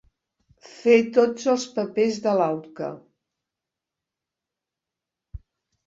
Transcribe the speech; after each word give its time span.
Fer 0.77 0.95
tots 1.17 1.45
els 1.53 1.67
papers 1.77 2.19
de 2.25 2.35
l'auca. 2.41 2.91